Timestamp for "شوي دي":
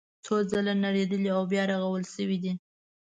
2.13-2.53